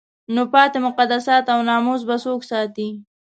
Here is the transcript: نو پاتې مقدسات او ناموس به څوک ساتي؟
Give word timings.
نو 0.33 0.41
پاتې 0.53 0.77
مقدسات 0.87 1.45
او 1.53 1.59
ناموس 1.69 2.01
به 2.07 2.15
څوک 2.23 2.41
ساتي؟ 2.49 2.87